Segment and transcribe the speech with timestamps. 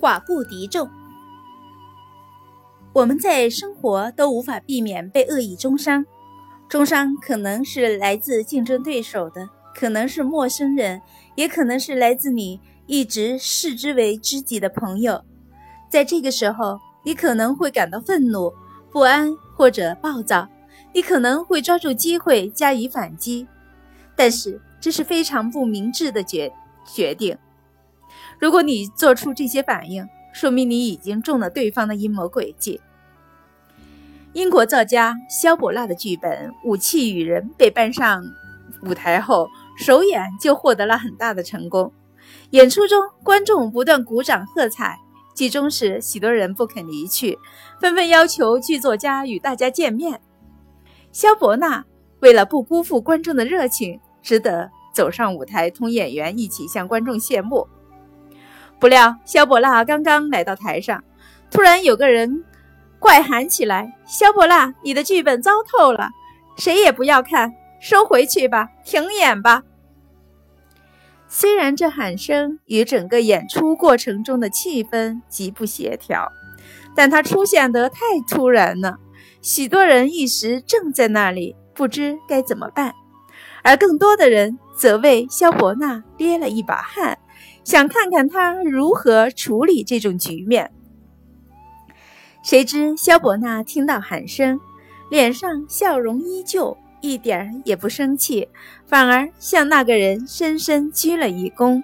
[0.00, 0.88] 寡不敌众。
[2.92, 6.04] 我们在生活都无法避免被恶意中伤，
[6.68, 11.02] 中伤可能是来自竞争对手的，可能是陌生人，
[11.34, 15.22] 也可能是来自你一直视之为知己的朋友。
[15.90, 18.52] 在这个时候，你可能会感到愤怒、
[18.90, 20.48] 不安或者暴躁，
[20.94, 23.46] 你可能会抓住机会加以反击，
[24.16, 26.50] 但是这是非常不明智的决
[26.86, 27.36] 决定。
[28.38, 32.80] 如果你做出这些反应，说明你已经中了对方的阴谋诡计。
[34.34, 38.22] 英国作家萧伯纳的剧本《武器与人》被搬上
[38.82, 41.90] 舞台后，首演就获得了很大的成功。
[42.50, 44.98] 演出中，观众不断鼓掌喝彩。
[45.34, 47.38] 剧中时，许多人不肯离去，
[47.80, 50.20] 纷纷要求剧作家与大家见面。
[51.12, 51.84] 萧伯纳
[52.20, 57.66] 为了不辜负观众的热情，只得走上舞台，同演员一起向观众谢幕。
[58.78, 61.02] 不料，萧伯纳刚刚来到台上，
[61.50, 62.44] 突然有个人
[62.98, 66.10] 怪喊起来：“萧伯纳，你的剧本糟透了，
[66.58, 69.62] 谁也不要看，收回去吧，停演吧。”
[71.28, 76.30] 虽然这喊声与整个演出过程中的气氛极不协调，
[76.94, 78.98] 但它出现得太突然了，
[79.42, 82.94] 许多人一时怔在那里不知该怎么办，
[83.62, 87.18] 而更多的人则为萧伯纳捏了一把汗。
[87.66, 90.70] 想看看他如何处理这种局面。
[92.44, 94.60] 谁知萧伯纳听到喊声，
[95.10, 98.48] 脸上笑容依旧，一点也不生气，
[98.86, 101.82] 反而向那个人深深鞠了一躬，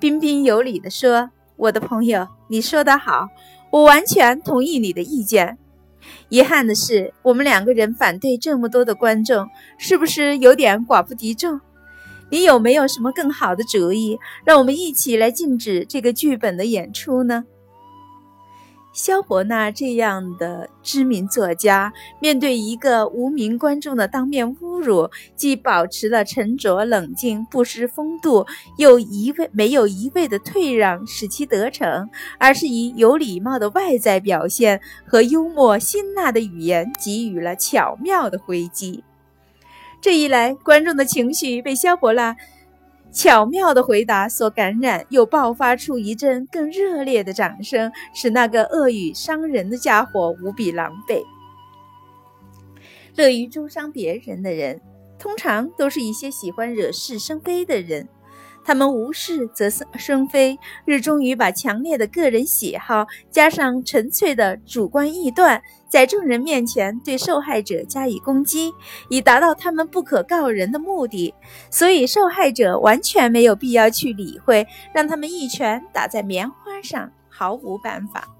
[0.00, 3.28] 彬彬有礼地说：“我的朋友，你说得好，
[3.70, 5.56] 我完全同意你的意见。
[6.28, 11.60] 遗憾的是，我们两个人反对这么多的观众，是不是有点寡不敌众？”
[12.30, 17.44] 你有没有什么更好的主意，让我们一起来禁止这个剧本的演出呢？
[18.92, 28.44] 萧伯纳这样的知名作家，面对一个无名观众的当面侮辱，既保持了沉着冷静、不失风度，
[28.78, 39.04] 又一味没有一味的退让使其得逞，而是以有礼貌的外在表现和幽默辛辣的语言给予了巧妙的回击。
[40.00, 42.34] 这一来，观众的情绪被萧伯纳
[43.12, 51.22] 巧妙的回答所感染，又爆发出一阵更热烈的掌声，使那个恶语伤人的家伙无比狼狈。
[53.16, 54.80] 乐于中伤别人的人，
[55.18, 58.08] 通常都是一些喜欢惹是生非的人。
[58.64, 68.72] 他们无事则生非，热衷于把强烈的个人喜好加上纯粹的主观臆断，在众人面前对受害者加以攻击，
[69.08, 71.34] 以达到他们不可告人的目的。
[71.70, 78.39] 所以，受害者完全没有必要去理会，让他们一拳打在棉花上，毫无办法。